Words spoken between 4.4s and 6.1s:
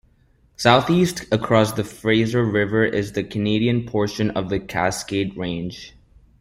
the Cascade Range.